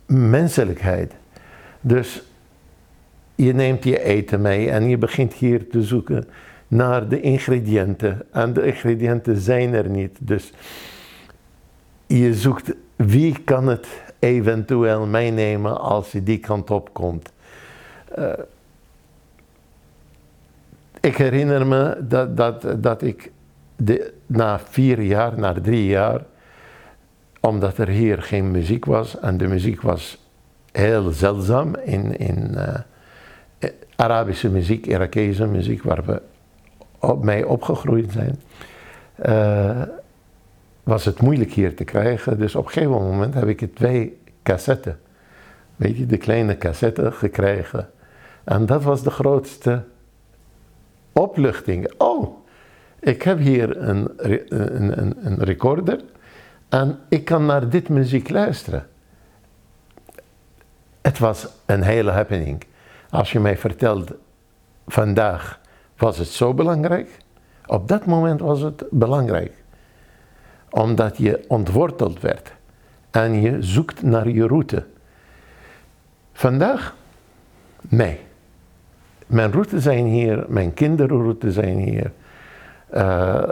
[0.07, 1.13] menselijkheid.
[1.81, 2.23] Dus
[3.35, 6.29] je neemt je eten mee en je begint hier te zoeken
[6.69, 8.23] naar de ingrediënten.
[8.33, 10.19] En de ingrediënten zijn er niet.
[10.21, 10.53] Dus
[12.07, 12.75] je zoekt
[13.07, 13.87] wie kan het
[14.19, 17.33] eventueel meenemen als je die kant op komt.
[18.15, 18.33] Eh,
[21.01, 23.33] ik herinner me dat, dat, dat ik
[23.77, 26.21] de, na vier jaar, na drie jaar,
[27.41, 30.19] omdat er hier geen muziek was en de muziek was
[30.73, 32.81] heel zeldzaam in, in eh,
[33.97, 36.23] Arabische muziek, Irakese muziek, waar we
[36.99, 38.41] op, mee opgegroeid zijn,
[39.15, 39.83] eh,
[40.83, 42.39] was het moeilijk hier te krijgen.
[42.39, 45.01] Dus op een gegeven moment heb ik twee cassetten,
[45.77, 47.91] weet je, de kleine cassetten gekregen.
[48.45, 49.85] En dat was de grootste
[51.13, 51.93] opluchting.
[51.99, 52.47] Oh,
[53.01, 56.01] ik heb hier een, een, een, een recorder
[56.69, 58.87] en ik kan naar dit muziek luisteren.
[61.03, 62.65] Het was een hele happening.
[63.11, 64.13] Als je mij vertelt,
[64.87, 65.61] vandaag
[65.97, 67.17] was het zo belangrijk.
[67.67, 69.62] Op dat moment was het belangrijk.
[70.73, 72.53] Omdat je ontworteld werd.
[73.11, 74.85] En je zoekt naar je route.
[76.33, 76.95] Vandaag?
[77.89, 78.21] Nee.
[79.27, 82.13] Mijn route zijn hier, mijn kinderroute zijn hier.
[82.89, 83.43] Eh,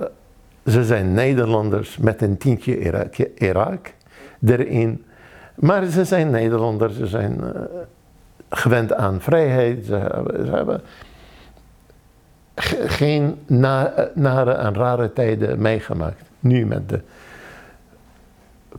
[0.67, 3.93] ze zijn Nederlanders met een tientje Irak, Irak
[4.47, 5.05] erin.
[5.55, 7.61] Maar ze zijn Nederlanders, ze zijn eh,
[8.49, 9.85] gewend aan vrijheid.
[9.85, 9.95] Ze
[10.51, 10.81] hebben,
[12.87, 16.30] geen na, nare en rare tijden meegemaakt.
[16.41, 17.01] Nu met de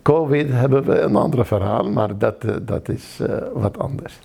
[0.02, 4.20] COVID hebben we een ander verhaal, maar dat, eh, dat is eh, wat anders.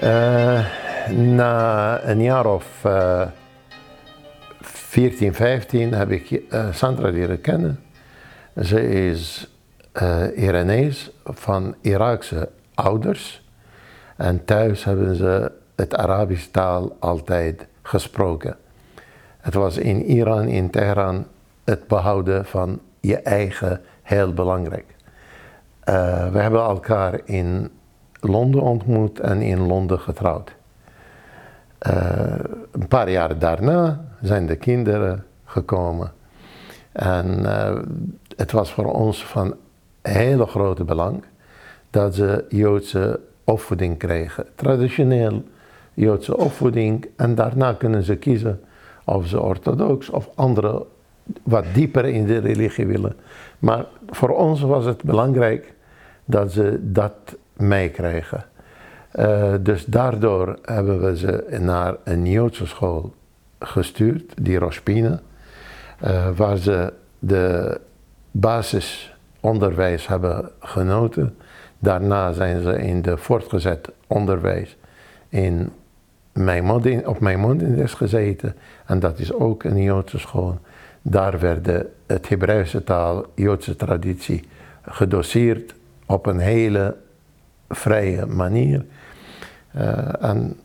[0.00, 0.64] Eh,
[1.10, 2.84] na een jaar of
[4.96, 7.80] 14, 15 heb ik eh, Sandra leren kennen.
[8.62, 9.50] Ze is
[9.92, 13.44] eh Iranees van Iraakse ouders.
[14.16, 18.56] En thuis hebben ze het Arabisch taal altijd gesproken.
[19.38, 21.26] Het was in Iran, in Teheran,
[21.64, 24.94] het behouden van je eigen heel belangrijk.
[25.80, 27.70] Eh, we hebben elkaar in
[28.20, 30.54] Londen ontmoet en in Londen getrouwd.
[31.78, 36.12] Een paar jaar daarna zijn de kinderen gekomen.
[36.92, 37.78] En eh,
[38.36, 39.54] het was voor ons van
[40.02, 41.24] hele grote belang
[41.90, 44.46] dat ze Joodse opvoeding kregen.
[44.54, 45.44] Traditioneel
[45.94, 47.06] Joodse opvoeding.
[47.16, 48.60] En daarna kunnen ze kiezen
[49.04, 50.86] of ze orthodox of andere
[51.42, 53.16] wat dieper in de religie willen.
[53.58, 55.74] Maar voor ons was het belangrijk
[56.24, 58.44] dat ze dat meekregen.
[59.10, 63.14] Eh, dus daardoor hebben we ze naar een Joodse school
[63.58, 65.20] gestuurd, die Rospina,
[66.00, 67.80] eh, waar ze de
[68.30, 71.36] basisonderwijs hebben genoten.
[71.78, 74.76] Daarna zijn ze in de voortgezet onderwijs
[75.28, 75.72] in
[76.32, 78.54] Maimonides, op Maimonides gezeten.
[78.86, 80.58] En dat is ook een Joodse school.
[81.02, 81.66] Daar werd
[82.06, 84.44] het Hebreeuwse taal, Joodse traditie
[84.82, 85.74] gedoseerd
[86.06, 86.96] op een hele
[87.68, 88.84] vrije manier.
[89.76, 90.60] Uh, en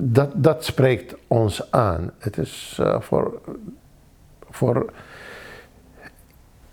[0.00, 2.10] dat, dat spreekt ons aan.
[2.18, 3.40] Het is uh, voor,
[4.50, 4.92] voor.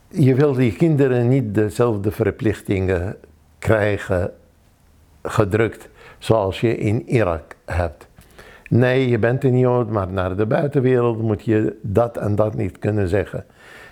[0.07, 3.15] Je wil die kinderen niet dezelfde verplichtingen
[3.59, 4.32] krijgen,
[5.23, 8.07] gedrukt, zoals je in Irak hebt.
[8.69, 12.80] Nee, je bent een Jood, maar naar de buitenwereld moet je dat en dat niet
[12.80, 13.45] kunnen zeggen.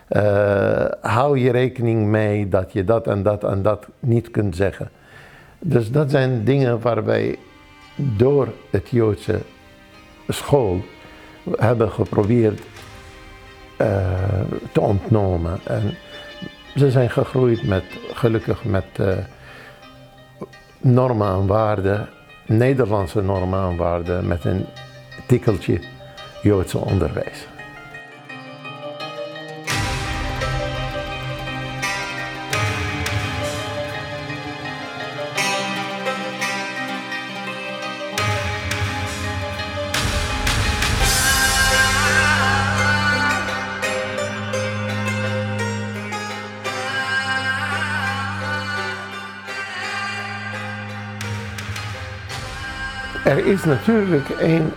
[0.09, 4.89] Uh, hou je rekening mee dat je dat en dat en dat niet kunt zeggen.
[5.59, 7.37] Dus dat zijn dingen waar wij
[7.95, 9.41] door het Joodse
[10.27, 10.81] school
[11.57, 12.61] hebben geprobeerd
[13.81, 14.19] uh,
[14.71, 15.59] te ontnomen.
[15.63, 15.97] En
[16.75, 17.83] ze zijn gegroeid met,
[18.13, 19.17] gelukkig met uh,
[20.79, 22.09] normen en waarden,
[22.45, 24.65] Nederlandse normen en waarden, met een
[25.27, 25.81] tikkeltje
[26.41, 27.47] Joodse onderwijs.
[53.53, 54.71] Is natuurlijk een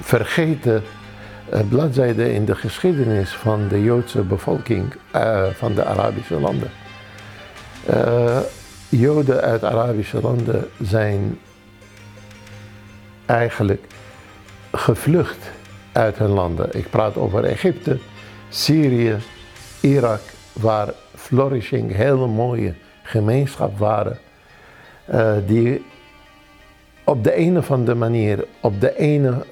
[0.00, 0.82] vergeten
[1.52, 6.70] uh, bladzijde in de geschiedenis van de Joodse bevolking uh, van de Arabische landen.
[7.90, 8.38] Uh,
[8.88, 11.38] Joden uit Arabische landen zijn
[13.26, 13.84] eigenlijk
[14.72, 15.50] gevlucht
[15.92, 16.68] uit hun landen.
[16.72, 17.98] Ik praat over Egypte,
[18.48, 19.16] Syrië,
[19.80, 24.18] Irak, waar flourishing hele mooie gemeenschap waren.
[25.46, 25.84] Die
[27.10, 29.44] op de een of andere manier, op de ene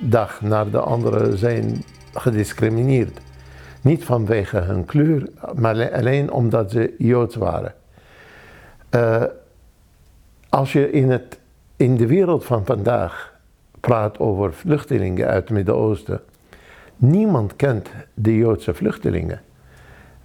[0.00, 1.84] dag naar de andere zijn
[2.14, 3.20] gediscrimineerd.
[3.82, 7.74] Niet vanwege hun kleur, maar alleen omdat ze Joods waren.
[8.90, 9.22] Uh,
[10.48, 11.38] als je in, het,
[11.76, 13.32] in de wereld van vandaag
[13.80, 16.20] praat over vluchtelingen uit het Midden-Oosten,
[16.96, 19.40] niemand kent de Joodse vluchtelingen.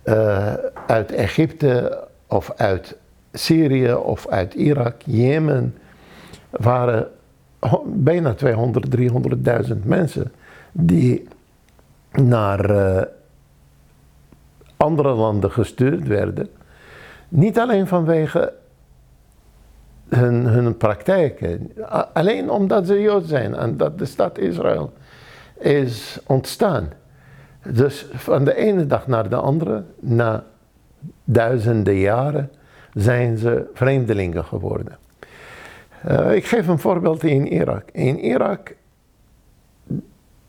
[0.03, 0.53] Uh,
[0.87, 2.97] uit Egypte of uit
[3.33, 5.75] Syrië of uit Irak, Jemen,
[6.49, 7.07] waren
[7.85, 8.97] bijna 200,
[9.69, 10.31] 300.000 mensen
[10.71, 11.27] die
[12.11, 13.01] naar uh,
[14.77, 16.49] andere landen gestuurd werden.
[17.29, 18.53] Niet alleen vanwege
[20.09, 21.71] hun, hun praktijken,
[22.13, 24.93] alleen omdat ze Jood zijn en dat de stad Israël
[25.57, 26.89] is ontstaan.
[27.63, 30.43] Dus van de ene dag naar de andere, na
[31.23, 32.51] duizenden jaren,
[32.93, 34.97] zijn ze vreemdelingen geworden.
[36.07, 37.83] Uh, ik geef een voorbeeld in Irak.
[37.91, 38.75] In Irak,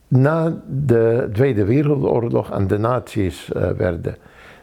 [0.08, 4.16] na de Tweede Wereldoorlog en de nazi's uh, werden,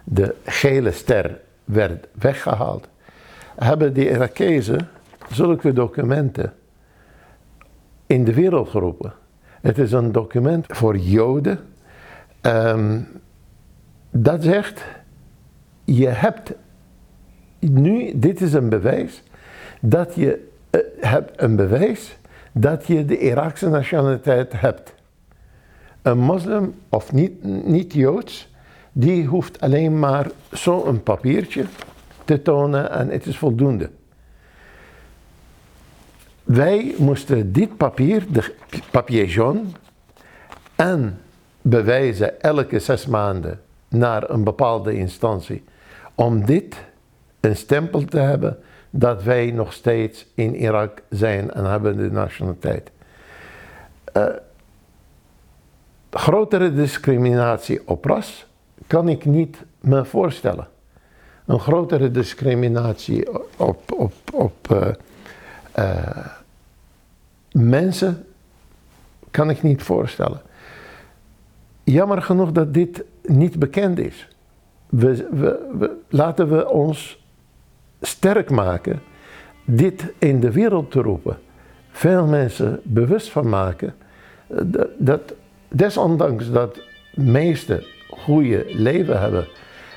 [0.03, 2.88] de gele ster werd weggehaald,
[3.55, 4.88] hebben de Irakezen
[5.29, 6.53] zulke documenten
[8.05, 9.13] in de wereld geroepen.
[9.61, 11.59] Het is een document voor Joden.
[12.41, 13.07] Um,
[14.11, 14.85] dat zegt,
[15.83, 16.53] je hebt
[17.59, 19.23] nu, dit is een bewijs,
[19.81, 22.17] dat je uh, hebt een bewijs
[22.51, 24.93] dat je de Iraakse nationaliteit hebt.
[26.01, 28.49] Een moslim of niet, niet Joods,
[28.91, 31.65] die hoeft alleen maar zo'n papiertje
[32.25, 33.89] te tonen en het is voldoende.
[36.43, 38.53] Wij moesten dit papier, de
[38.91, 39.61] papier jaune,
[40.75, 41.19] en
[41.61, 45.63] bewijzen elke zes maanden naar een bepaalde instantie
[46.15, 46.75] om dit
[47.39, 48.57] een stempel te hebben
[48.89, 52.91] dat wij nog steeds in Irak zijn en hebben de nationaliteit.
[54.17, 54.25] Uh,
[56.09, 58.45] grotere discriminatie op ras
[58.88, 60.67] kan ik niet me voorstellen.
[61.45, 63.27] Een grotere discriminatie
[63.57, 64.88] op, op, op uh,
[65.79, 66.27] uh,
[67.51, 68.25] mensen
[69.31, 70.41] kan ik niet voorstellen.
[71.83, 74.27] Jammer genoeg dat dit niet bekend is.
[74.89, 77.25] We, laten we ons
[78.02, 79.02] sterk maken,
[79.66, 81.38] dit in de wereld te roepen,
[81.91, 83.95] veel mensen bewust van maken,
[84.48, 85.34] dat, dat
[85.68, 86.80] desondanks dat
[87.14, 89.48] meeste goede leven hebben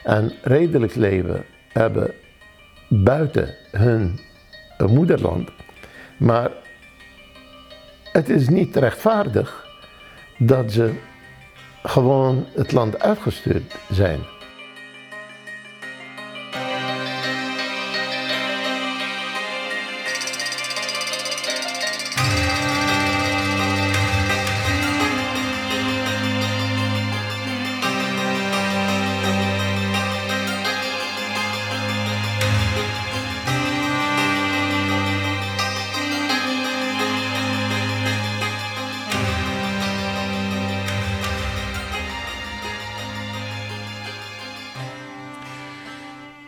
[0.05, 2.11] en redelijk leven hebben
[2.89, 4.19] buiten hun
[4.87, 5.51] moederland,
[6.19, 6.51] maar
[8.13, 9.69] het is niet rechtvaardig
[10.39, 10.93] dat ze
[11.83, 14.21] gewoon het land uitgestuurd zijn.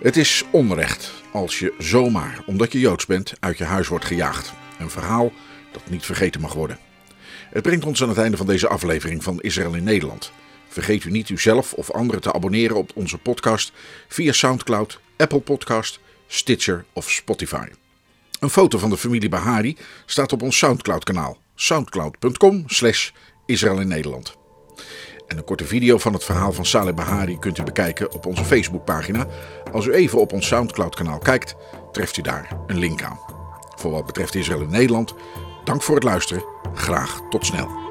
[0.03, 4.53] Het is onrecht als je zomaar, omdat je joods bent, uit je huis wordt gejaagd.
[4.79, 5.33] Een verhaal
[5.73, 6.79] dat niet vergeten mag worden.
[7.51, 10.33] Het brengt ons aan het einde van deze aflevering van Israël in Nederland.
[10.69, 13.73] Vergeet u niet uzelf of anderen te abonneren op onze podcast
[14.09, 17.67] via SoundCloud, Apple Podcast, Stitcher of Spotify.
[18.41, 19.77] Een foto van de familie Bahari
[20.07, 21.39] staat op ons SoundCloud-kanaal.
[21.55, 23.11] soundcloud.com slash
[23.47, 24.37] in Nederland.
[25.33, 28.45] En een korte video van het verhaal van Saleh Bahari kunt u bekijken op onze
[28.45, 29.26] Facebookpagina.
[29.72, 31.57] Als u even op ons Soundcloud-kanaal kijkt,
[31.93, 33.18] treft u daar een link aan.
[33.76, 35.14] Voor wat betreft Israël in Nederland,
[35.64, 36.45] dank voor het luisteren.
[36.74, 37.82] Graag tot snel.